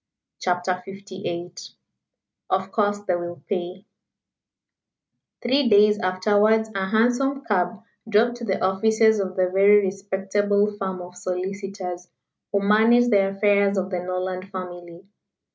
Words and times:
CHAPTER 0.39 0.81
LVIII 0.87 1.75
OF 2.49 2.71
COURSE 2.71 3.01
THEY 3.03 3.15
WILL 3.17 3.43
PAY 3.47 3.85
THREE 5.43 5.69
days 5.69 5.99
afterwards 5.99 6.71
a 6.73 6.87
hansom 6.89 7.45
cab 7.45 7.83
drove 8.09 8.33
to 8.33 8.43
the 8.43 8.65
offices 8.65 9.19
of 9.19 9.35
the 9.35 9.51
very 9.53 9.85
respectable 9.85 10.75
firm 10.79 11.03
of 11.03 11.15
solicitors 11.17 12.07
who 12.51 12.61
managed 12.67 13.11
the 13.11 13.27
affairs 13.29 13.77
of 13.77 13.91
the 13.91 13.99
Norland 13.99 14.49
family. 14.49 15.05